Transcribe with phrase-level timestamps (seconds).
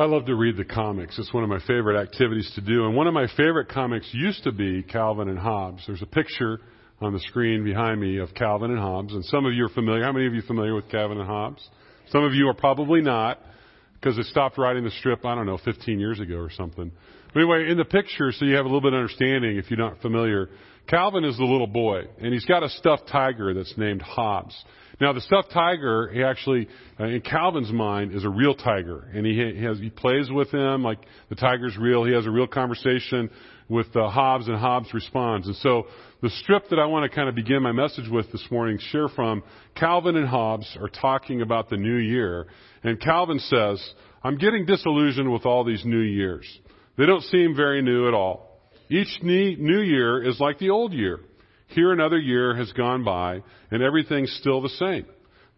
[0.00, 1.18] I love to read the comics.
[1.18, 2.86] It's one of my favorite activities to do.
[2.86, 5.82] And one of my favorite comics used to be Calvin and Hobbes.
[5.88, 6.60] There's a picture
[7.00, 9.12] on the screen behind me of Calvin and Hobbes.
[9.12, 10.04] And some of you are familiar.
[10.04, 11.68] How many of you are familiar with Calvin and Hobbes?
[12.10, 13.40] Some of you are probably not
[13.94, 16.92] because they stopped writing the strip, I don't know, 15 years ago or something.
[17.34, 19.80] But anyway, in the picture, so you have a little bit of understanding if you're
[19.80, 20.48] not familiar,
[20.86, 24.54] Calvin is the little boy, and he's got a stuffed tiger that's named Hobbes.
[25.00, 29.24] Now, the stuffed tiger, he actually, uh, in Calvin's mind, is a real tiger, and
[29.24, 30.98] he, he has he plays with him like
[31.28, 32.04] the tiger's real.
[32.04, 33.30] He has a real conversation
[33.68, 35.46] with uh, Hobbes, and Hobbes responds.
[35.46, 35.86] And so,
[36.20, 39.08] the strip that I want to kind of begin my message with this morning, share
[39.08, 39.44] from
[39.76, 42.48] Calvin and Hobbes are talking about the new year,
[42.82, 43.94] and Calvin says,
[44.24, 46.44] "I'm getting disillusioned with all these new years.
[46.96, 48.60] They don't seem very new at all.
[48.90, 51.20] Each new year is like the old year."
[51.68, 55.06] Here another year has gone by and everything's still the same.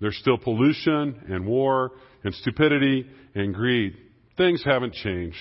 [0.00, 1.92] There's still pollution and war
[2.24, 3.96] and stupidity and greed.
[4.36, 5.36] Things haven't changed.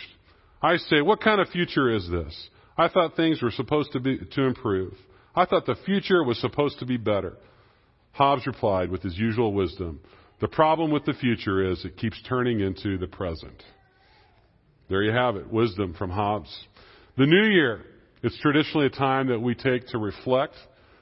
[0.62, 2.50] I say, what kind of future is this?
[2.78, 4.94] I thought things were supposed to be, to improve.
[5.36, 7.38] I thought the future was supposed to be better.
[8.12, 10.02] Hobbes replied with his usual wisdom,
[10.42, 13.64] the problem with the future is it keeps turning into the present.
[14.90, 15.52] There you have it.
[15.52, 16.54] Wisdom from Hobbes.
[17.18, 17.82] The new year.
[18.24, 20.56] It's traditionally a time that we take to reflect.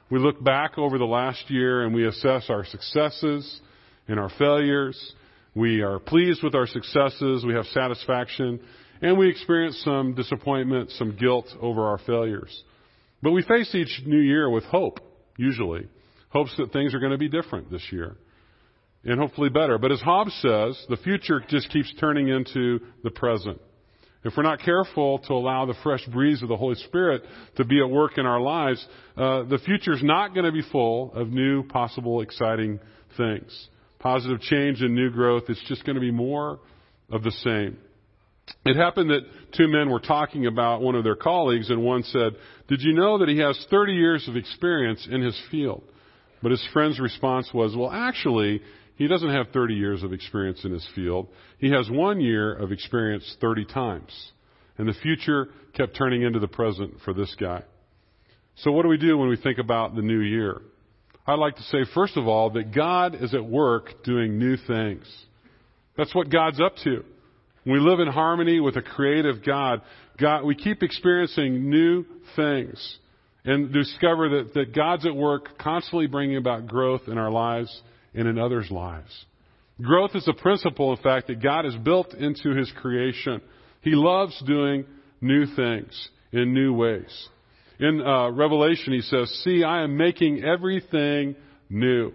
[0.10, 3.62] We look back over the last year and we assess our successes
[4.08, 5.14] and our failures.
[5.54, 7.44] We are pleased with our successes.
[7.46, 8.62] We have satisfaction.
[9.02, 12.64] And we experience some disappointment, some guilt over our failures.
[13.22, 15.00] But we face each new year with hope,
[15.38, 15.88] usually.
[16.30, 18.16] Hopes that things are going to be different this year.
[19.04, 19.78] And hopefully better.
[19.78, 23.60] But as Hobbes says, the future just keeps turning into the present.
[24.28, 27.24] If we're not careful to allow the fresh breeze of the Holy Spirit
[27.56, 30.64] to be at work in our lives, uh, the future is not going to be
[30.70, 32.82] full of new, possible, exciting
[33.16, 33.70] things.
[34.00, 35.44] Positive change and new growth.
[35.48, 36.60] It's just going to be more
[37.10, 37.78] of the same.
[38.66, 39.22] It happened that
[39.56, 42.34] two men were talking about one of their colleagues, and one said,
[42.68, 45.84] Did you know that he has 30 years of experience in his field?
[46.44, 48.62] But his friend's response was, Well, actually,
[48.98, 51.28] he doesn't have 30 years of experience in his field.
[51.60, 54.32] He has one year of experience 30 times.
[54.78, 57.64] And the future kept turning into the present for this guy.
[58.58, 60.62] So what do we do when we think about the new year?
[61.28, 65.06] I'd like to say, first of all, that God is at work doing new things.
[65.96, 67.04] That's what God's up to.
[67.66, 69.82] We live in harmony with a creative God,
[70.18, 72.06] God, we keep experiencing new
[72.36, 72.98] things
[73.44, 77.82] and discover that, that God's at work constantly bringing about growth in our lives
[78.14, 79.26] and in others' lives.
[79.82, 83.42] Growth is a principle, in fact, that God has built into His creation.
[83.82, 84.86] He loves doing
[85.22, 87.30] new things in new ways.
[87.80, 91.36] In uh, Revelation, He says, See, I am making everything
[91.70, 92.12] new.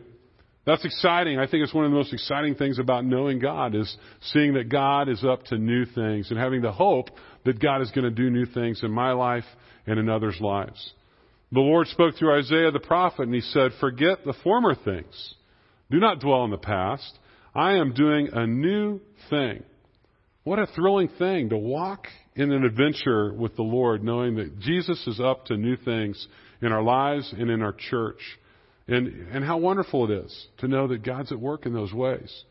[0.65, 1.39] That's exciting.
[1.39, 3.97] I think it's one of the most exciting things about knowing God is
[4.33, 7.11] seeing that God is up to new things and having the hope
[7.45, 9.45] that God is going to do new things in my life
[9.87, 10.93] and in others' lives.
[11.51, 15.35] The Lord spoke through Isaiah the prophet and he said, Forget the former things.
[15.93, 17.19] Do not dwell in the past.
[17.55, 18.99] I am doing a new
[19.29, 19.63] thing.
[20.43, 25.07] What a thrilling thing to walk in an adventure with the Lord, knowing that Jesus
[25.07, 26.27] is up to new things
[26.63, 28.21] in our lives and in our church.
[28.89, 32.43] And, and how wonderful it is to know that God's at work in those ways.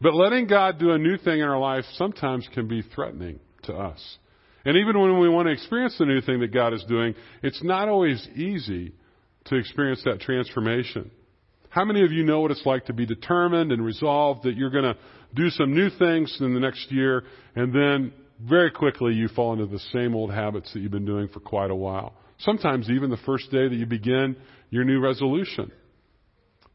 [0.00, 3.72] But letting God do a new thing in our life sometimes can be threatening to
[3.72, 4.18] us.
[4.64, 7.62] And even when we want to experience the new thing that God is doing, it's
[7.62, 8.94] not always easy
[9.44, 11.12] to experience that transformation.
[11.74, 14.70] How many of you know what it's like to be determined and resolved that you're
[14.70, 14.96] going to
[15.34, 17.24] do some new things in the next year
[17.56, 21.26] and then very quickly you fall into the same old habits that you've been doing
[21.26, 22.14] for quite a while?
[22.38, 24.36] Sometimes even the first day that you begin
[24.70, 25.72] your new resolution.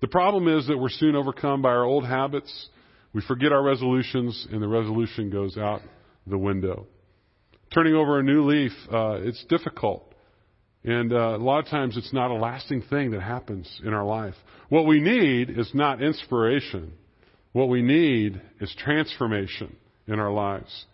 [0.02, 2.68] The problem is that we're soon overcome by our old habits.
[3.14, 5.80] We forget our resolutions and the resolution goes out
[6.28, 6.88] the window.
[7.74, 10.09] Turning over a new leaf, uh, it's difficult.
[10.84, 14.06] And uh, a lot of times it's not a lasting thing that happens in our
[14.06, 14.36] life.
[14.70, 16.94] What we need is not inspiration.
[17.52, 19.76] What we need is transformation
[20.08, 20.86] in our lives.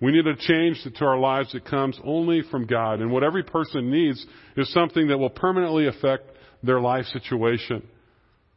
[0.00, 3.00] We need a change to our lives that comes only from God.
[3.00, 4.24] And what every person needs
[4.56, 6.30] is something that will permanently affect
[6.62, 7.82] their life situation.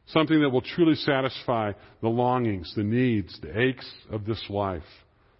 [0.08, 4.84] Something that will truly satisfy the longings, the needs, the aches of this life.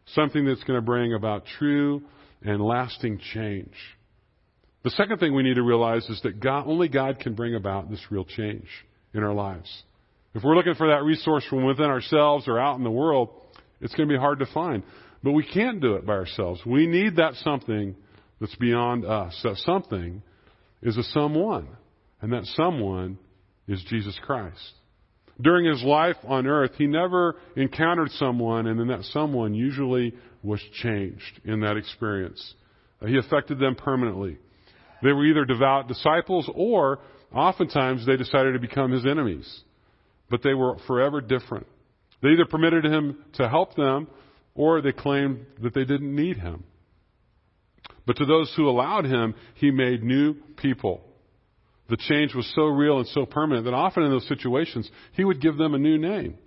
[0.08, 2.02] Something that's going to bring about true
[2.42, 3.74] and lasting change.
[4.88, 7.90] The second thing we need to realize is that God, only God can bring about
[7.90, 8.70] this real change
[9.14, 9.70] in our lives.
[10.34, 13.28] If we're looking for that resource from within ourselves or out in the world,
[13.82, 14.84] it's going to be hard to find.
[15.22, 16.62] But we can't do it by ourselves.
[16.66, 17.98] We need that something
[18.40, 19.38] that's beyond us.
[19.44, 20.24] That something
[20.82, 21.68] is a someone.
[22.22, 23.18] And that someone
[23.68, 24.72] is Jesus Christ.
[25.42, 30.62] During his life on earth, he never encountered someone, and then that someone usually was
[30.82, 32.54] changed in that experience.
[33.06, 34.38] He affected them permanently.
[35.04, 37.00] They were either devout disciples or
[37.34, 39.62] oftentimes they decided to become his enemies.
[40.30, 41.68] But they were forever different.
[42.22, 44.08] They either permitted him to help them
[44.56, 46.64] or they claimed that they didn't need him.
[48.06, 51.02] But to those who allowed him, he made new people.
[51.90, 55.42] The change was so real and so permanent that often in those situations, he would
[55.42, 56.38] give them a new name.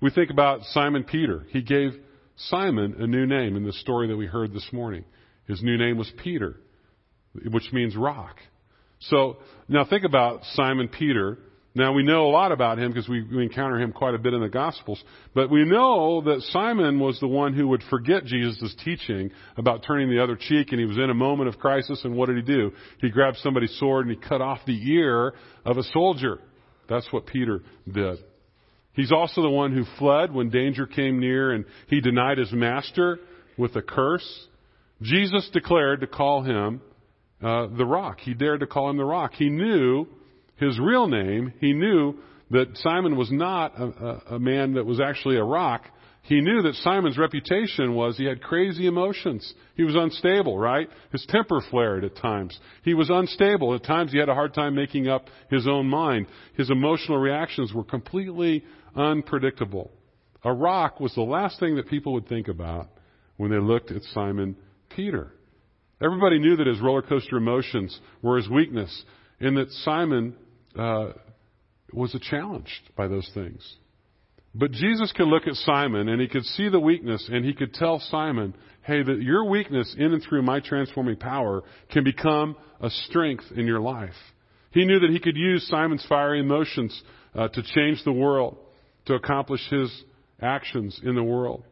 [0.00, 1.46] We think about Simon Peter.
[1.50, 1.92] He gave
[2.36, 5.04] Simon a new name in the story that we heard this morning.
[5.46, 6.56] His new name was Peter,
[7.50, 8.36] which means rock.
[9.00, 9.38] So
[9.68, 11.38] now think about Simon Peter
[11.76, 14.32] now we know a lot about him because we, we encounter him quite a bit
[14.32, 15.02] in the Gospels.
[15.34, 20.08] But we know that Simon was the one who would forget Jesus' teaching about turning
[20.08, 22.42] the other cheek and he was in a moment of crisis and what did he
[22.42, 22.70] do?
[23.00, 25.34] He grabbed somebody's sword and he cut off the ear
[25.64, 26.38] of a soldier.
[26.88, 28.18] That's what Peter did.
[28.92, 33.18] He's also the one who fled when danger came near and he denied his master
[33.58, 34.46] with a curse.
[35.02, 36.80] Jesus declared to call him
[37.44, 38.20] uh, the rock.
[38.20, 39.34] He dared to call him the rock.
[39.34, 40.06] He knew
[40.56, 42.14] his real name, he knew
[42.50, 45.82] that Simon was not a, a, a man that was actually a rock.
[46.22, 49.52] He knew that Simon's reputation was he had crazy emotions.
[49.74, 50.88] He was unstable, right?
[51.12, 52.58] His temper flared at times.
[52.82, 53.74] He was unstable.
[53.74, 56.26] At times he had a hard time making up his own mind.
[56.56, 58.64] His emotional reactions were completely
[58.96, 59.90] unpredictable.
[60.44, 62.88] A rock was the last thing that people would think about
[63.36, 64.56] when they looked at Simon
[64.88, 65.32] Peter.
[66.02, 69.04] Everybody knew that his roller coaster emotions were his weakness
[69.40, 70.36] and that Simon
[70.76, 71.10] uh,
[71.92, 73.76] was challenged by those things.
[74.54, 77.74] But Jesus could look at Simon and he could see the weakness and he could
[77.74, 82.90] tell Simon, hey, that your weakness in and through my transforming power can become a
[82.90, 84.14] strength in your life.
[84.70, 87.00] He knew that he could use Simon's fiery emotions
[87.34, 88.56] uh, to change the world,
[89.06, 89.90] to accomplish his
[90.40, 91.64] actions in the world.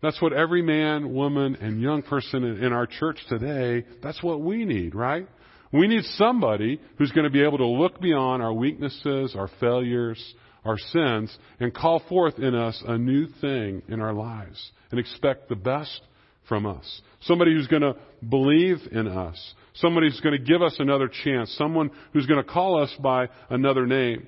[0.00, 4.64] That's what every man, woman, and young person in, our church today, that's what we
[4.64, 5.26] need, right?
[5.72, 10.22] We need somebody who's going to be able to look beyond our weaknesses, our failures,
[10.64, 15.48] our sins, and call forth in us a new thing in our lives and expect
[15.48, 16.00] the best
[16.48, 17.02] from us.
[17.22, 17.96] Somebody who's going to
[18.26, 19.54] believe in us.
[19.74, 21.52] Somebody who's going to give us another chance.
[21.58, 24.26] Someone who's going to call us by another name.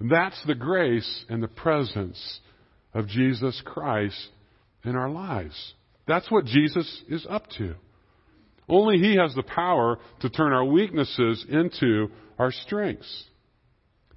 [0.00, 2.40] That's the grace and the presence
[2.94, 4.28] of Jesus Christ
[4.84, 5.74] in our lives.
[6.06, 7.74] That's what Jesus is up to.
[8.68, 12.08] Only He has the power to turn our weaknesses into
[12.38, 13.24] our strengths.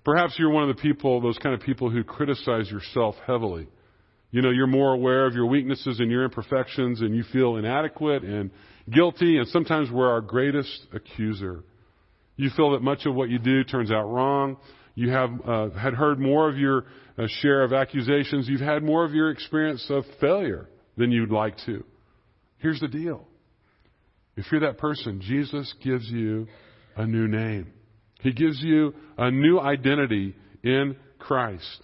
[0.04, 3.68] Perhaps you're one of the people, those kind of people who criticize yourself heavily.
[4.32, 8.24] You know, you're more aware of your weaknesses and your imperfections and you feel inadequate
[8.24, 8.50] and
[8.90, 11.64] guilty and sometimes we're our greatest accuser.
[12.38, 14.58] You feel that much of what you do turns out wrong.
[14.96, 16.86] You have uh, had heard more of your
[17.18, 18.48] uh, share of accusations.
[18.48, 20.68] You've had more of your experience of failure
[20.98, 21.84] than you'd like to.
[22.58, 23.28] Here's the deal.
[24.36, 26.48] If you're that person, Jesus gives you
[26.96, 27.74] a new name.
[28.22, 31.82] He gives you a new identity in Christ.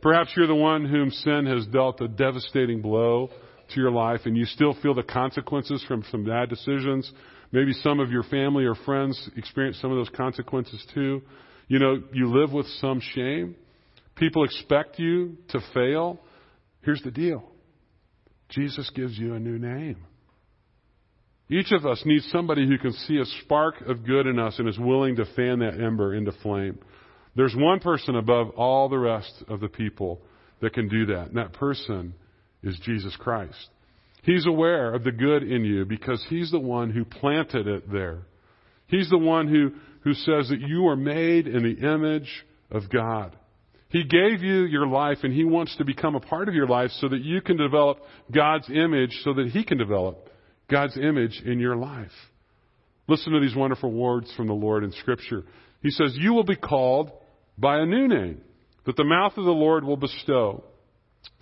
[0.00, 3.30] Perhaps you're the one whom sin has dealt a devastating blow
[3.70, 7.10] to your life and you still feel the consequences from some bad decisions.
[7.50, 11.22] Maybe some of your family or friends experience some of those consequences too.
[11.68, 13.56] You know, you live with some shame.
[14.16, 16.20] People expect you to fail.
[16.82, 17.44] Here's the deal.
[18.50, 19.96] Jesus gives you a new name.
[21.48, 24.68] Each of us needs somebody who can see a spark of good in us and
[24.68, 26.78] is willing to fan that ember into flame.
[27.36, 30.20] There's one person above all the rest of the people
[30.60, 32.14] that can do that, and that person
[32.62, 33.68] is Jesus Christ.
[34.22, 38.22] He's aware of the good in you because He's the one who planted it there.
[38.88, 39.72] He's the one who,
[40.06, 42.30] who says that you are made in the image
[42.70, 43.34] of God.
[43.88, 46.92] He gave you your life and He wants to become a part of your life
[47.00, 47.98] so that you can develop
[48.32, 50.28] God's image so that He can develop
[50.70, 52.12] God's image in your life.
[53.08, 55.42] Listen to these wonderful words from the Lord in Scripture.
[55.82, 57.10] He says, You will be called
[57.58, 58.42] by a new name
[58.84, 60.62] that the mouth of the Lord will bestow.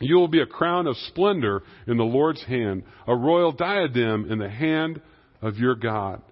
[0.01, 4.39] You will be a crown of splendor in the Lord's hand, a royal diadem in
[4.39, 5.03] the hand
[5.43, 6.23] of your God.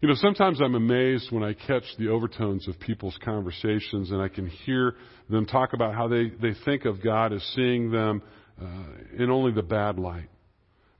[0.00, 4.28] You know, sometimes I'm amazed when I catch the overtones of people's conversations and I
[4.28, 4.94] can hear
[5.28, 8.22] them talk about how they, they think of God as seeing them
[8.62, 8.84] uh,
[9.18, 10.28] in only the bad light.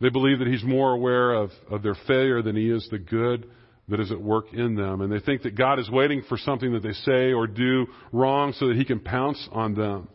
[0.00, 3.48] They believe that he's more aware of, of their failure than he is the good
[3.86, 5.00] that is at work in them.
[5.00, 8.52] And they think that God is waiting for something that they say or do wrong
[8.52, 10.08] so that he can pounce on them.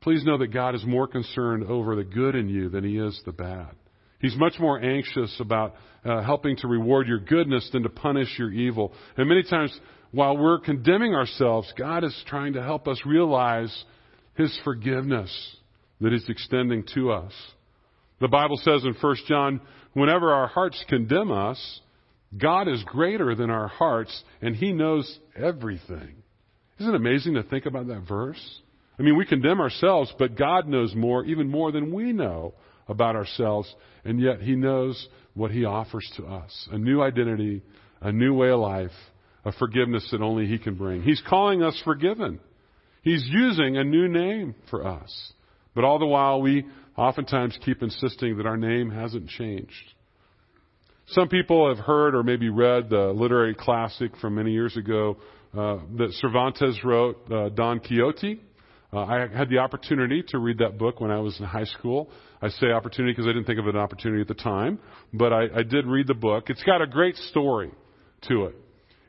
[0.00, 3.20] Please know that God is more concerned over the good in you than he is
[3.26, 3.74] the bad.
[4.20, 5.74] He's much more anxious about
[6.04, 8.92] uh, helping to reward your goodness than to punish your evil.
[9.16, 9.78] And many times,
[10.12, 13.84] while we're condemning ourselves, God is trying to help us realize
[14.34, 15.30] His forgiveness
[16.00, 17.32] that He's extending to us.
[18.20, 19.60] The Bible says in 1 John,
[19.94, 21.80] whenever our hearts condemn us,
[22.36, 26.14] God is greater than our hearts and He knows everything.
[26.78, 28.60] Isn't it amazing to think about that verse?
[29.00, 32.52] I mean, we condemn ourselves, but God knows more, even more than we know
[32.86, 37.62] about ourselves, and yet He knows what He offers to us a new identity,
[38.02, 38.90] a new way of life,
[39.46, 41.02] a forgiveness that only He can bring.
[41.02, 42.40] He's calling us forgiven.
[43.00, 45.32] He's using a new name for us.
[45.74, 49.94] But all the while, we oftentimes keep insisting that our name hasn't changed.
[51.06, 55.16] Some people have heard or maybe read the literary classic from many years ago
[55.56, 58.42] uh, that Cervantes wrote, uh, Don Quixote.
[58.92, 62.10] Uh, I had the opportunity to read that book when I was in high school.
[62.42, 64.80] I say opportunity because I didn't think of it an opportunity at the time,
[65.12, 66.50] but I, I did read the book.
[66.50, 67.70] It's got a great story
[68.28, 68.56] to it.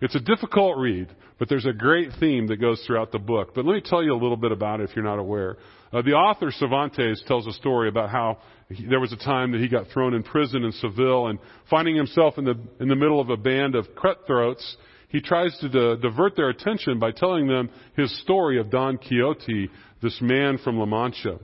[0.02, 1.08] It's a difficult read,
[1.40, 3.54] but there's a great theme that goes throughout the book.
[3.56, 5.58] But let me tell you a little bit about it if you're not aware.
[5.92, 8.38] Uh, the author Cervantes tells a story about how
[8.70, 11.96] he, there was a time that he got thrown in prison in Seville, and finding
[11.96, 14.78] himself in the in the middle of a band of cutthroats,
[15.12, 19.70] he tries to di- divert their attention by telling them his story of Don Quixote,
[20.02, 21.38] this man from La Mancha.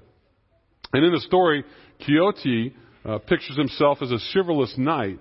[0.93, 1.63] And in the story,
[2.03, 2.73] Quixote
[3.05, 5.19] uh, pictures himself as a chivalrous knight.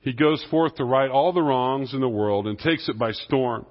[0.00, 3.12] He goes forth to right all the wrongs in the world and takes it by
[3.12, 3.66] storm.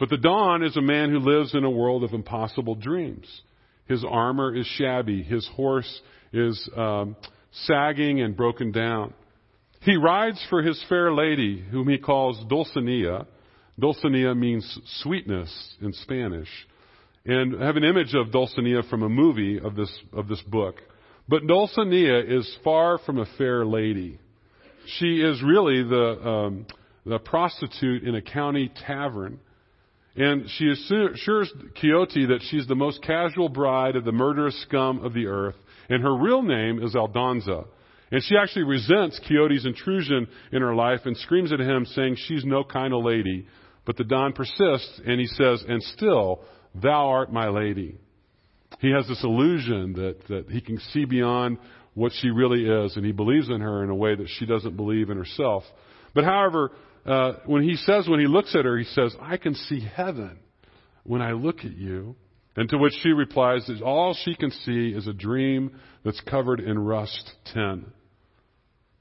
[0.00, 3.26] But the Don is a man who lives in a world of impossible dreams.
[3.86, 5.22] His armor is shabby.
[5.22, 6.00] His horse
[6.32, 7.16] is um,
[7.52, 9.14] sagging and broken down.
[9.82, 13.26] He rides for his fair lady, whom he calls Dulcinea,
[13.80, 16.48] Dulcinea means sweetness in Spanish.
[17.24, 20.76] And I have an image of Dulcinea from a movie of this, of this book.
[21.28, 24.18] But Dulcinea is far from a fair lady.
[24.98, 26.66] She is really the, um,
[27.04, 29.38] the prostitute in a county tavern.
[30.16, 35.14] And she assures Quixote that she's the most casual bride of the murderous scum of
[35.14, 35.54] the earth.
[35.88, 37.66] And her real name is Aldonza.
[38.10, 42.44] And she actually resents Quixote's intrusion in her life and screams at him, saying she's
[42.44, 43.46] no kind of lady.
[43.90, 46.42] But the Don persists and he says, And still,
[46.80, 47.98] thou art my lady.
[48.78, 51.58] He has this illusion that, that he can see beyond
[51.94, 54.76] what she really is, and he believes in her in a way that she doesn't
[54.76, 55.64] believe in herself.
[56.14, 56.70] But however,
[57.04, 60.38] uh, when he says, when he looks at her, he says, I can see heaven
[61.02, 62.14] when I look at you.
[62.54, 66.60] And to which she replies that all she can see is a dream that's covered
[66.60, 67.86] in rust tin.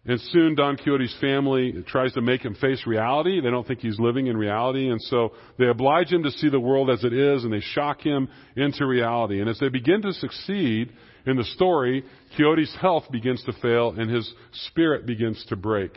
[0.05, 3.41] And soon Don Quixote's family tries to make him face reality.
[3.41, 4.89] They don't think he's living in reality.
[4.89, 8.01] And so they oblige him to see the world as it is and they shock
[8.01, 9.41] him into reality.
[9.41, 10.93] And as they begin to succeed
[11.25, 14.31] in the story, Quixote's health begins to fail and his
[14.67, 15.91] spirit begins to break.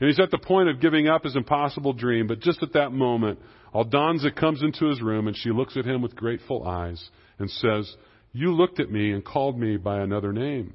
[0.00, 2.92] And he's at the point of giving up his impossible dream, but just at that
[2.92, 3.38] moment,
[3.74, 7.02] Aldonza comes into his room and she looks at him with grateful eyes
[7.38, 7.94] and says,
[8.32, 10.74] You looked at me and called me by another name,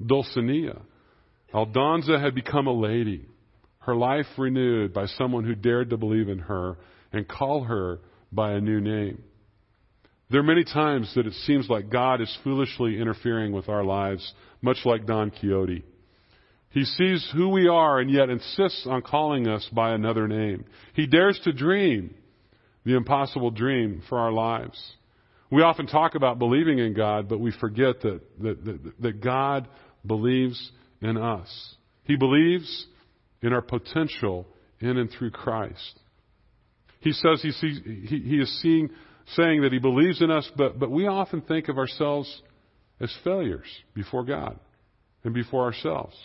[0.00, 0.80] Dulcinea.
[1.52, 3.26] Aldonza had become a lady,
[3.80, 6.76] her life renewed by someone who dared to believe in her
[7.12, 9.22] and call her by a new name.
[10.30, 14.32] There are many times that it seems like God is foolishly interfering with our lives,
[14.62, 15.84] much like Don Quixote.
[16.70, 20.64] He sees who we are and yet insists on calling us by another name.
[20.94, 22.14] He dares to dream
[22.86, 24.80] the impossible dream for our lives.
[25.50, 29.68] We often talk about believing in God, but we forget that, that, that, that God
[30.06, 31.74] believes in us.
[32.04, 32.86] He believes
[33.42, 34.46] in our potential
[34.80, 35.98] in and through Christ.
[37.00, 38.90] He says he, sees, he, he is seeing,
[39.34, 42.42] saying that he believes in us, but, but we often think of ourselves
[43.00, 44.58] as failures before God
[45.24, 46.16] and before ourselves.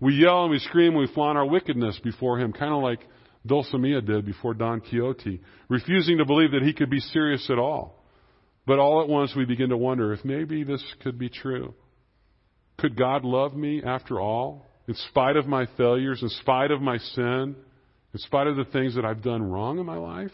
[0.00, 3.00] We yell and we scream and we flaunt our wickedness before Him, kind of like
[3.46, 8.04] Dulcinea did before Don Quixote, refusing to believe that he could be serious at all.
[8.66, 11.74] But all at once we begin to wonder if maybe this could be true.
[12.78, 14.66] Could God love me after all?
[14.88, 17.56] In spite of my failures, in spite of my sin,
[18.12, 20.32] in spite of the things that I've done wrong in my life?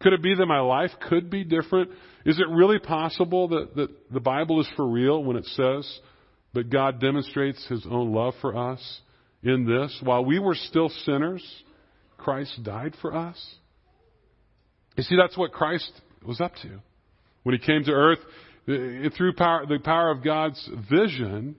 [0.00, 1.90] Could it be that my life could be different?
[2.24, 6.00] Is it really possible that, that the Bible is for real when it says,
[6.52, 9.00] but God demonstrates His own love for us
[9.42, 9.98] in this?
[10.02, 11.44] While we were still sinners,
[12.18, 13.54] Christ died for us?
[14.96, 15.90] You see, that's what Christ
[16.26, 16.80] was up to.
[17.42, 18.18] When He came to earth,
[18.68, 21.56] Uh, through power, the power of God's vision,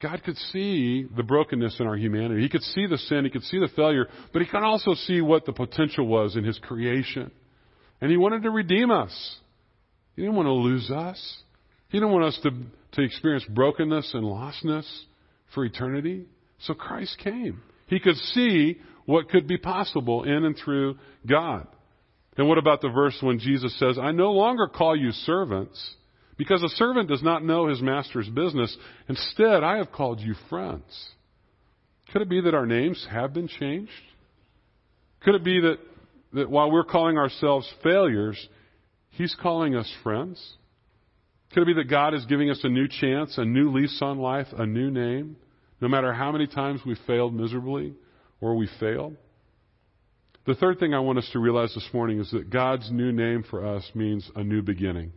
[0.00, 2.40] God could see the brokenness in our humanity.
[2.42, 3.24] He could see the sin.
[3.24, 4.06] He could see the failure.
[4.32, 7.32] But He could also see what the potential was in His creation.
[8.00, 9.36] And He wanted to redeem us.
[10.14, 11.42] He didn't want to lose us.
[11.88, 12.50] He didn't want us to,
[12.92, 14.86] to experience brokenness and lostness.
[15.54, 16.26] for eternity.
[16.60, 17.62] So Christ came.
[17.86, 21.66] He could see what could be possible in and through God.
[22.38, 25.94] And what about the verse when Jesus says, I no longer call you servants,
[26.36, 28.74] because a servant does not know his master's business.
[29.08, 30.84] Instead, I have called you friends.
[32.12, 33.90] Could it be that our names have been changed?
[35.22, 35.78] Could it be that,
[36.34, 38.48] that while we're calling ourselves failures,
[39.10, 40.40] He's calling us friends?
[41.52, 44.18] Could it be that God is giving us a new chance, a new lease on
[44.18, 45.36] life, a new name,
[45.80, 47.94] no matter how many times we failed miserably
[48.40, 49.16] or we failed?
[50.48, 53.44] The third thing I want us to realize this morning is that God's new name
[53.50, 55.12] for us means a new beginning.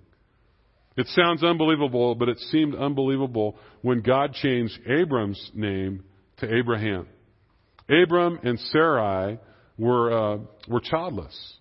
[0.98, 6.04] It sounds unbelievable, but it seemed unbelievable when God changed Abram's name
[6.40, 7.08] to Abraham.
[7.88, 9.40] Abram and Sarai
[9.78, 11.54] were, uh, were childless.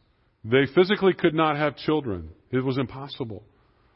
[0.42, 2.30] They physically could not have children.
[2.50, 3.44] It was impossible.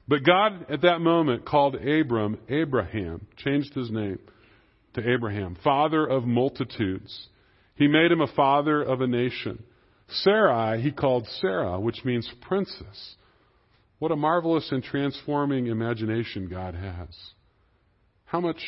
[0.07, 4.21] But God at that moment called Abram Abraham, changed his name
[4.93, 7.26] to Abraham, father of multitudes.
[7.76, 9.62] He made him a father of a nation.
[10.09, 13.16] Sarai, he called Sarah, which means princess.
[13.99, 17.09] What a marvelous and transforming imagination God has.
[18.26, 18.61] How much,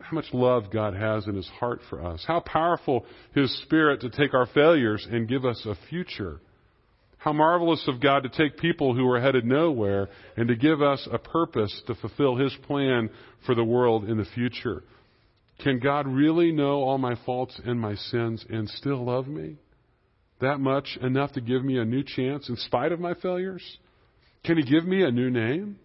[0.00, 2.24] how much love God has in his heart for us.
[2.26, 6.40] How powerful his spirit to take our failures and give us a future.
[7.18, 11.06] How marvelous of God to take people who are headed nowhere and to give us
[11.10, 13.10] a purpose to fulfill his plan
[13.44, 14.82] for the world in the future.
[15.60, 19.56] Can God really know all my faults and my sins and still love me?
[20.40, 23.62] That much enough to give me a new chance in spite of my failures?
[24.44, 25.78] Can He give me a new name?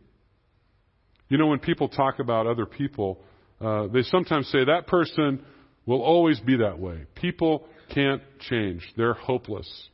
[1.27, 3.19] You know, when people talk about other people,
[3.59, 5.43] uh, they sometimes say that person
[5.85, 7.05] will always be that way.
[7.15, 8.87] People can't change.
[8.95, 9.89] They're hopeless.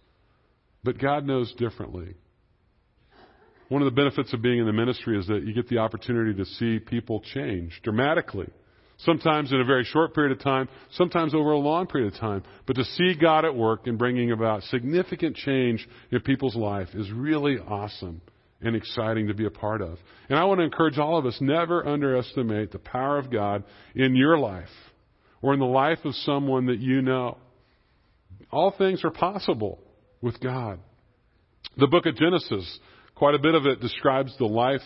[0.83, 2.15] But God knows differently.
[3.69, 6.33] One of the benefits of being in the ministry is that you get the opportunity
[6.33, 8.49] to see people change dramatically.
[8.99, 12.43] Sometimes in a very short period of time, sometimes over a long period of time.
[12.65, 17.09] But to see God at work and bringing about significant change in people's life is
[17.11, 18.21] really awesome
[18.61, 19.97] and exciting to be a part of.
[20.27, 23.63] And I want to encourage all of us never underestimate the power of God
[23.95, 24.67] in your life
[25.41, 27.37] or in the life of someone that you know.
[28.51, 29.79] All things are possible
[30.21, 30.79] with God.
[31.77, 32.79] The book of Genesis,
[33.15, 34.81] quite a bit of it describes the life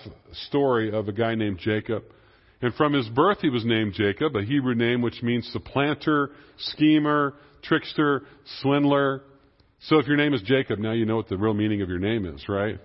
[0.47, 2.03] story of a guy named Jacob.
[2.63, 7.33] And from his birth, he was named Jacob, a Hebrew name which means supplanter, schemer,
[7.61, 8.23] trickster,
[8.61, 9.23] swindler.
[9.81, 11.99] So if your name is Jacob, now you know what the real meaning of your
[11.99, 12.79] name is, right?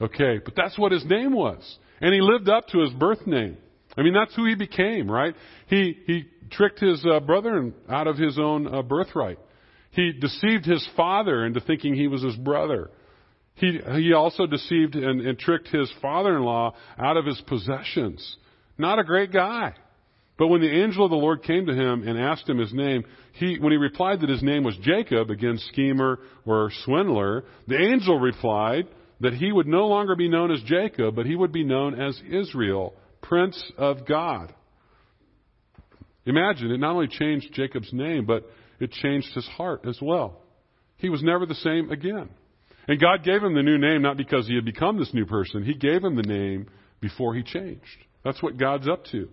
[0.00, 1.78] Okay, but that's what his name was.
[2.00, 3.56] And he lived up to his birth name.
[3.96, 5.34] I mean, that's who he became, right?
[5.66, 9.40] He, he tricked his uh, brother out of his own uh, birthright.
[9.90, 12.92] He deceived his father into thinking he was his brother.
[13.54, 18.36] He, he also deceived and, and tricked his father-in-law out of his possessions.
[18.80, 19.74] Not a great guy.
[20.38, 23.04] But when the angel of the Lord came to him and asked him his name,
[23.34, 28.18] he, when he replied that his name was Jacob, again, schemer or swindler, the angel
[28.18, 28.88] replied
[29.20, 32.18] that he would no longer be known as Jacob, but he would be known as
[32.26, 34.54] Israel, Prince of God.
[36.24, 40.40] Imagine, it not only changed Jacob's name, but it changed his heart as well.
[40.96, 42.30] He was never the same again.
[42.88, 45.64] And God gave him the new name not because he had become this new person.
[45.64, 48.06] He gave him the name before he changed.
[48.24, 49.28] That's what God's up to.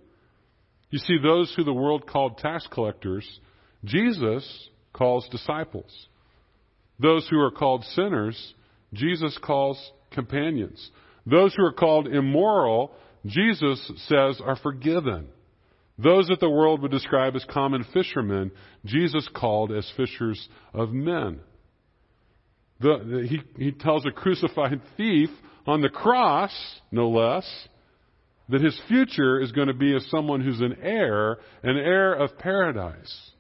[0.90, 3.28] You see, those who the world called tax collectors,
[3.84, 6.08] Jesus calls disciples.
[7.00, 8.54] Those who are called sinners,
[8.94, 10.92] Jesus calls companions.
[11.26, 12.92] Those who are called immoral,
[13.26, 15.28] Jesus says are forgiven.
[16.00, 18.52] Those that the world would describe as common fishermen,
[18.86, 21.40] Jesus called as fishers of men.
[22.80, 25.30] The, the, he, he tells a crucified thief
[25.66, 26.54] on the cross,
[26.92, 27.46] no less,
[28.50, 32.38] that his future is going to be as someone who's an heir, an heir of
[32.38, 33.32] paradise.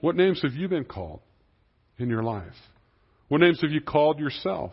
[0.00, 1.20] What names have you been called
[1.98, 2.52] in your life?
[3.28, 4.72] What names have you called yourself?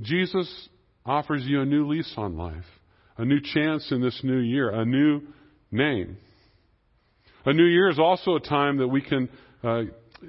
[0.00, 0.68] Jesus
[1.04, 2.64] offers you a new lease on life,
[3.16, 5.22] a new chance in this new year, a new
[5.70, 6.18] name.
[7.44, 9.28] A new year is also a time that we can
[9.62, 9.82] uh,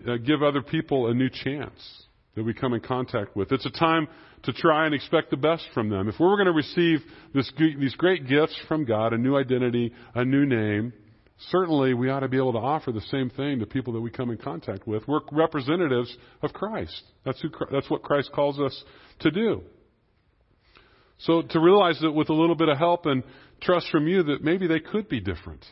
[0.07, 2.03] uh, give other people a new chance
[2.35, 3.51] that we come in contact with.
[3.51, 4.07] It's a time
[4.43, 6.07] to try and expect the best from them.
[6.07, 6.99] If we're going to receive
[7.33, 10.93] this, these great gifts from God, a new identity, a new name,
[11.49, 14.09] certainly we ought to be able to offer the same thing to people that we
[14.09, 15.07] come in contact with.
[15.07, 17.03] We're representatives of Christ.
[17.25, 18.83] That's, who, that's what Christ calls us
[19.19, 19.63] to do.
[21.19, 23.23] So to realize that with a little bit of help and
[23.61, 25.65] trust from you that maybe they could be different.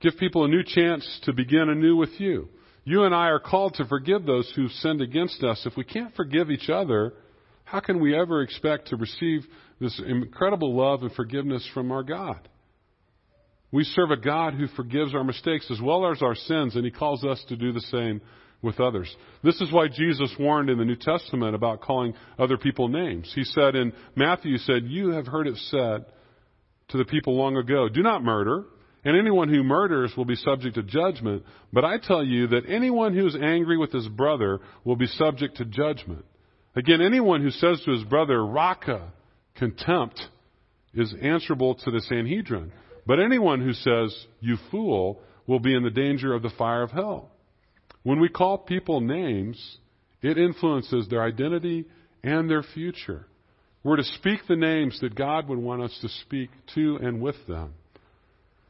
[0.00, 2.48] Give people a new chance to begin anew with you.
[2.84, 5.66] You and I are called to forgive those who sinned against us.
[5.66, 7.14] If we can't forgive each other,
[7.66, 9.44] how can we ever expect to receive
[9.80, 12.48] this incredible love and forgiveness from our God?
[13.72, 16.92] We serve a God who forgives our mistakes as well as our sins, and He
[16.92, 18.20] calls us to do the same
[18.62, 19.12] with others.
[19.42, 23.30] This is why Jesus warned in the New Testament about calling other people names.
[23.34, 26.06] He said in Matthew, he said, You have heard it said
[26.88, 28.62] to the people long ago, do not murder,
[29.04, 31.42] and anyone who murders will be subject to judgment.
[31.72, 35.56] But I tell you that anyone who is angry with his brother will be subject
[35.56, 36.24] to judgment.
[36.76, 39.10] Again, anyone who says to his brother, Raca,
[39.54, 40.20] contempt,
[40.92, 42.70] is answerable to the Sanhedrin.
[43.06, 46.90] But anyone who says, you fool, will be in the danger of the fire of
[46.90, 47.30] hell.
[48.02, 49.78] When we call people names,
[50.20, 51.86] it influences their identity
[52.22, 53.26] and their future.
[53.82, 57.36] We're to speak the names that God would want us to speak to and with
[57.48, 57.74] them.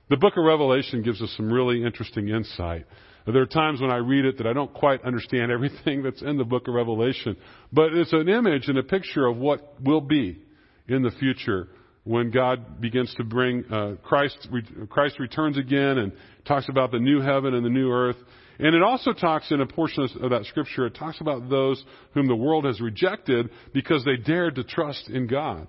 [0.09, 2.87] The book of Revelation gives us some really interesting insight.
[3.27, 6.39] There are times when I read it that I don't quite understand everything that's in
[6.39, 7.37] the book of Revelation,
[7.73, 10.39] but it's an image and a picture of what will be
[10.87, 11.69] in the future
[12.05, 14.49] when God begins to bring uh, Christ.
[14.89, 16.13] Christ returns again and
[16.47, 18.17] talks about the new heaven and the new earth.
[18.61, 22.29] And it also talks in a portion of that scripture, it talks about those whom
[22.29, 25.67] the world has rejected because they dared to trust in God.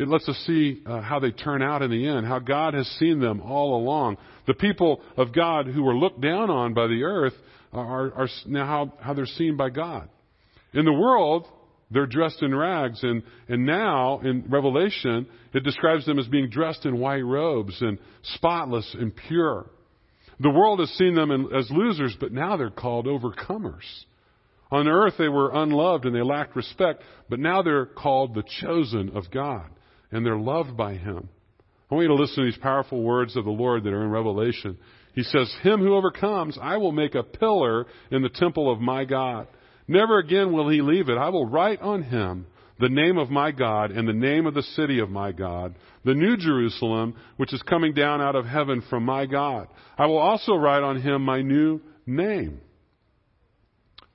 [0.00, 2.86] It lets us see uh, how they turn out in the end, how God has
[2.98, 4.16] seen them all along.
[4.46, 7.34] The people of God who were looked down on by the earth
[7.72, 10.08] are, are now how, how they're seen by God.
[10.72, 11.46] In the world,
[11.90, 16.86] they're dressed in rags, and, and now in Revelation, it describes them as being dressed
[16.86, 19.66] in white robes and spotless and pure.
[20.38, 23.84] The world has seen them as losers, but now they're called overcomers.
[24.70, 29.10] On earth, they were unloved and they lacked respect, but now they're called the chosen
[29.14, 29.68] of God,
[30.10, 31.28] and they're loved by Him.
[31.90, 34.10] I want you to listen to these powerful words of the Lord that are in
[34.10, 34.78] Revelation.
[35.14, 39.04] He says, Him who overcomes, I will make a pillar in the temple of my
[39.04, 39.48] God.
[39.88, 41.18] Never again will he leave it.
[41.18, 42.46] I will write on him
[42.78, 46.14] the name of my God and the name of the city of my God, the
[46.14, 49.66] new Jerusalem, which is coming down out of heaven from my God.
[49.98, 52.60] I will also write on him my new name.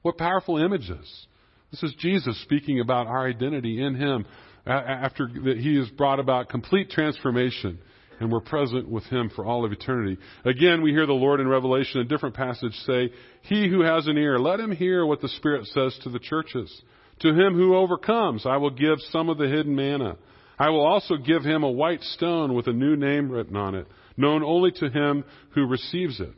[0.01, 1.27] What powerful images.
[1.71, 4.25] This is Jesus speaking about our identity in him
[4.65, 7.79] after that he has brought about complete transformation
[8.19, 10.17] and we're present with him for all of eternity.
[10.45, 14.17] Again, we hear the Lord in Revelation, a different passage say, He who has an
[14.17, 16.81] ear, let him hear what the Spirit says to the churches.
[17.21, 20.17] To him who overcomes, I will give some of the hidden manna.
[20.57, 23.87] I will also give him a white stone with a new name written on it,
[24.15, 25.23] known only to him
[25.53, 26.33] who receives it.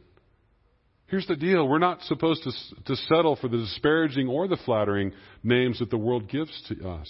[1.08, 1.68] Here's the deal.
[1.68, 2.52] We're not supposed to,
[2.86, 5.14] to settle for the disparaging or the flattering
[5.44, 7.10] names that the world gives to us.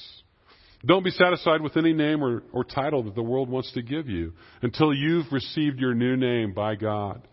[0.88, 4.08] Don't be satisfied with any name or, or title that the world wants to give
[4.08, 7.28] you until you've received your new name by God,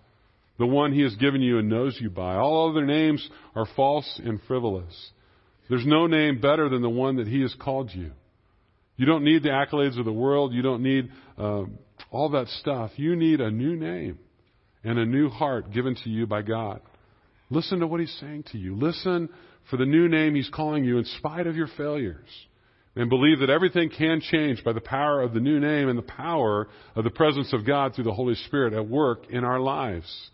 [0.58, 2.34] the one He has given you and knows you by.
[2.34, 5.10] All other names are false and frivolous.
[5.70, 8.10] There's no name better than the one that He has called you.
[8.96, 10.52] You don't need the accolades of the world.
[10.52, 11.78] You don't need um,
[12.10, 12.90] all that stuff.
[12.96, 14.18] You need a new name
[14.82, 16.80] and a new heart given to you by God.
[17.50, 18.74] Listen to what He's saying to you.
[18.74, 19.28] Listen
[19.70, 22.28] for the new name He's calling you in spite of your failures
[22.96, 26.02] and believe that everything can change by the power of the new name and the
[26.02, 30.30] power of the presence of God through the Holy Spirit at work in our lives.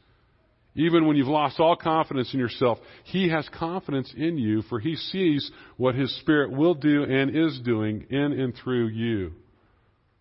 [0.75, 4.95] Even when you've lost all confidence in yourself, He has confidence in you, for He
[4.95, 9.33] sees what His Spirit will do and is doing in and through you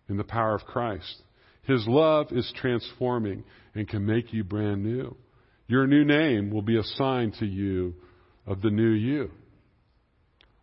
[0.08, 1.22] in the power of Christ.
[1.62, 5.16] His love is transforming and can make you brand new.
[5.68, 7.94] Your new name will be a sign to you
[8.44, 9.30] of the new you.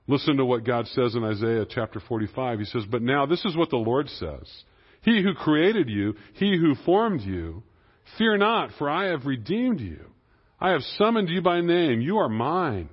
[0.07, 2.59] Listen to what God says in Isaiah chapter 45.
[2.59, 4.63] He says, But now this is what the Lord says
[5.01, 7.63] He who created you, He who formed you,
[8.17, 9.99] fear not, for I have redeemed you.
[10.59, 12.01] I have summoned you by name.
[12.01, 12.89] You are mine.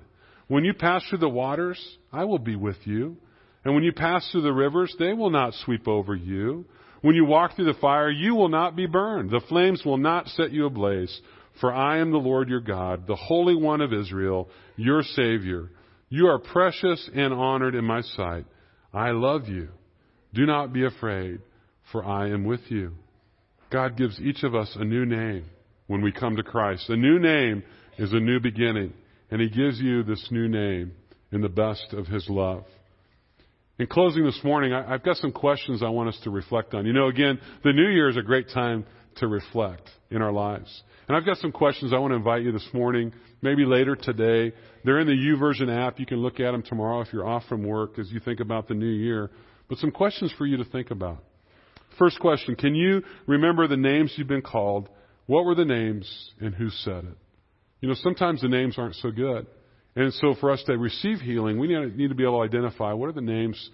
[0.47, 1.79] When you pass through the waters,
[2.11, 3.17] I will be with you.
[3.63, 6.65] And when you pass through the rivers, they will not sweep over you.
[7.01, 9.31] When you walk through the fire, you will not be burned.
[9.31, 11.19] The flames will not set you ablaze.
[11.59, 15.69] For I am the Lord your God, the Holy One of Israel, your Savior.
[16.09, 18.45] You are precious and honored in my sight.
[18.93, 19.69] I love you.
[20.33, 21.39] Do not be afraid,
[21.91, 22.91] for I am with you.
[23.71, 25.45] God gives each of us a new name
[25.87, 26.89] when we come to Christ.
[26.89, 27.63] A new name
[27.97, 28.93] is a new beginning,
[29.31, 30.91] and He gives you this new name
[31.31, 32.63] in the best of His love.
[33.77, 36.85] In closing this morning, I've got some questions I want us to reflect on.
[36.85, 38.85] You know, again, the new year is a great time
[39.17, 40.83] to reflect in our lives.
[41.07, 44.55] And I've got some questions I want to invite you this morning, maybe later today.
[44.83, 45.99] They're in the YouVersion app.
[45.99, 48.67] You can look at them tomorrow if you're off from work as you think about
[48.67, 49.29] the new year.
[49.69, 51.23] But some questions for you to think about.
[51.97, 54.89] First question Can you remember the names you've been called?
[55.27, 57.17] What were the names and who said it?
[57.81, 59.47] You know, sometimes the names aren't so good.
[59.95, 63.07] And so for us to receive healing, we need to be able to identify what
[63.07, 63.69] are the names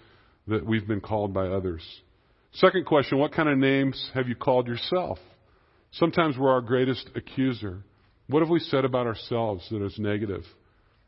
[0.48, 1.82] that we've been called by others.
[2.54, 5.20] Second question, what kind of names have you called yourself?
[5.92, 7.84] Sometimes we're our greatest accuser.
[8.28, 10.44] What have we said about ourselves that is negative,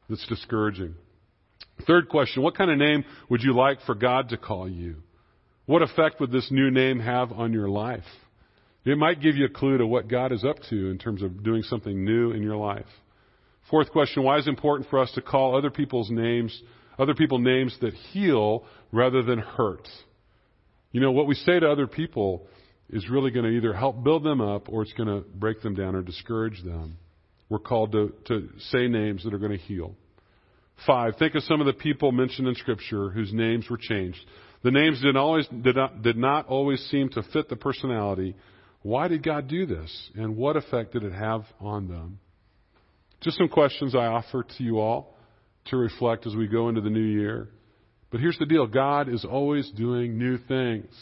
[0.10, 0.96] that's discouraging?
[1.86, 4.98] Third question, what kind of name would you like for God to call you?
[5.66, 8.04] What effect would this new name have on your life?
[8.86, 11.44] It might give you a clue to what God is up to in terms of
[11.44, 12.86] doing something new in your life.
[13.70, 16.62] Fourth question, why is it important for us to call other people's names,
[17.00, 19.88] other people names that heal rather than hurt?
[20.94, 22.48] You know, what we say to other people
[22.90, 25.74] is really going to either help build them up or it's going to break them
[25.74, 26.98] down or discourage them.
[27.50, 29.96] We're called to, to say names that are going to heal.
[30.86, 34.20] Five, think of some of the people mentioned in Scripture whose names were changed.
[34.64, 38.36] The names did, always, did, not, did not always seem to fit the personality.
[38.84, 40.12] Why did God do this?
[40.16, 42.20] And what effect did it have on them?
[43.22, 45.18] Just some questions I offer to you all
[45.66, 47.50] to reflect as we go into the new year.
[48.14, 50.94] But here's the deal God is always doing new things.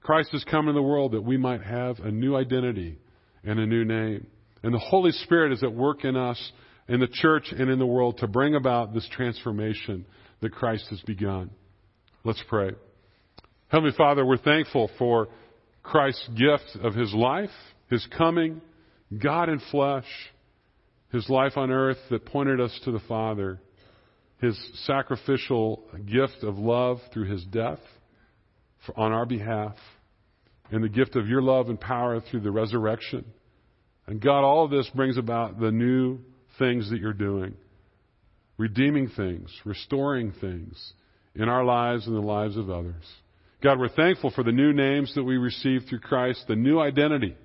[0.00, 2.98] Christ has come in the world that we might have a new identity
[3.44, 4.26] and a new name.
[4.62, 6.52] And the Holy Spirit is at work in us,
[6.88, 10.06] in the church, and in the world to bring about this transformation
[10.40, 11.50] that Christ has begun.
[12.24, 12.70] Let's pray.
[13.68, 15.28] Heavenly Father, we're thankful for
[15.82, 17.50] Christ's gift of His life,
[17.90, 18.62] His coming,
[19.22, 20.08] God in flesh,
[21.12, 23.60] His life on earth that pointed us to the Father,
[24.40, 27.80] His sacrificial gift of love through His death
[28.96, 29.74] on our behalf,
[30.70, 33.24] and the gift of your love and power through the resurrection.
[34.06, 36.18] And God, all of this brings about the new
[36.58, 37.54] things that you're doing
[38.58, 40.92] redeeming things, restoring things
[41.34, 43.04] in our lives and the lives of others.
[43.62, 47.36] God, we're thankful for the new names that we receive through Christ, the new identity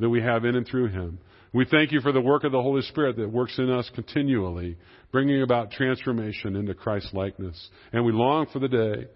[0.00, 1.18] that we have in and through Him.
[1.54, 4.78] We thank you for the work of the Holy Spirit that works in us continually,
[5.10, 7.70] bringing about transformation into Christ's likeness.
[7.92, 9.06] And we long for the day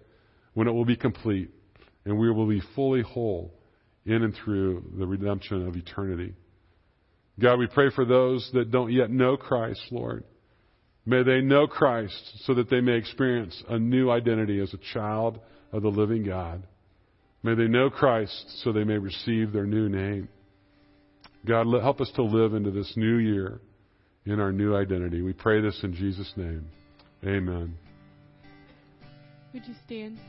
[0.53, 1.49] when it will be complete
[2.05, 3.53] and we will be fully whole
[4.05, 6.35] in and through the redemption of eternity.
[7.39, 10.23] God, we pray for those that don't yet know Christ, Lord.
[11.05, 15.39] May they know Christ so that they may experience a new identity as a child
[15.71, 16.63] of the living God.
[17.43, 20.29] May they know Christ so they may receive their new name.
[21.45, 23.61] God, help us to live into this new year
[24.25, 25.21] in our new identity.
[25.21, 26.67] We pray this in Jesus' name.
[27.23, 27.77] Amen.
[29.53, 30.19] Would you stand?